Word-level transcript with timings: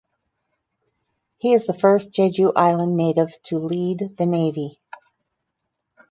He 1.37 1.53
is 1.53 1.67
the 1.67 1.75
first 1.77 2.09
Jeju 2.11 2.53
Island 2.55 2.97
native 2.97 3.39
to 3.43 3.57
lead 3.59 3.99
the 4.17 4.25
Navy. 4.25 4.79